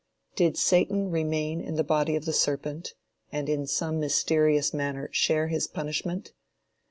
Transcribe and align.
Did 0.35 0.57
Satan 0.57 1.11
remain 1.11 1.61
in 1.61 1.75
the 1.75 1.83
body 1.83 2.15
of 2.15 2.25
the 2.25 2.33
serpent, 2.33 2.95
and 3.31 3.47
in 3.47 3.67
some 3.67 3.99
mysterious 3.99 4.73
manner 4.73 5.09
share 5.11 5.49
his 5.49 5.67
punishment? 5.67 6.33